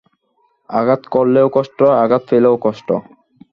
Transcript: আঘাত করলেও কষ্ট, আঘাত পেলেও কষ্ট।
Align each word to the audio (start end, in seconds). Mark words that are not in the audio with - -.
আঘাত 0.69 1.01
করলেও 1.13 1.47
কষ্ট, 1.53 1.79
আঘাত 2.03 2.21
পেলেও 2.29 2.55
কষ্ট। 2.63 2.87